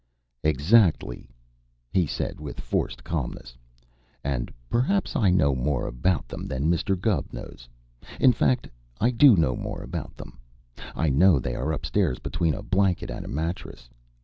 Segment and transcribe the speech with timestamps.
[0.43, 1.29] "Exactly!"
[1.93, 3.55] he said with forced calmness.
[4.23, 6.99] "And perhaps I know more about them than Mr.
[6.99, 7.69] Gubb knows.
[8.19, 8.67] In fact,
[8.99, 10.39] I do know more about them.
[10.95, 13.91] I know they are upstairs between a blanket and a mattress.